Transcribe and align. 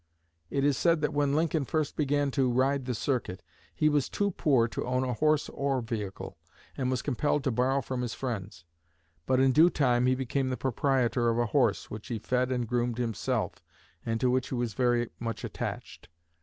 It 0.49 0.63
is 0.65 0.77
said 0.79 1.01
that 1.01 1.13
when 1.13 1.35
Lincoln 1.35 1.63
first 1.63 1.95
began 1.95 2.31
to 2.31 2.51
"ride 2.51 2.85
the 2.85 2.95
circuit" 2.95 3.43
he 3.75 3.87
was 3.87 4.09
too 4.09 4.31
poor 4.31 4.67
to 4.67 4.83
own 4.87 5.03
a 5.03 5.13
horse 5.13 5.47
or 5.49 5.79
vehicle, 5.79 6.39
and 6.75 6.89
was 6.89 7.03
compelled 7.03 7.43
to 7.43 7.51
borrow 7.51 7.81
from 7.81 8.01
his 8.01 8.15
friends. 8.15 8.65
But 9.27 9.39
in 9.39 9.51
due 9.51 9.69
time 9.69 10.07
he 10.07 10.15
became 10.15 10.49
the 10.49 10.57
proprietor 10.57 11.29
of 11.29 11.37
a 11.37 11.45
horse, 11.53 11.91
which 11.91 12.07
he 12.07 12.17
fed 12.17 12.51
and 12.51 12.67
groomed 12.67 12.97
himself, 12.97 13.57
and 14.03 14.19
to 14.21 14.31
which 14.31 14.49
he 14.49 14.55
was 14.55 14.73
very 14.73 15.11
much 15.19 15.43
attached. 15.43 16.09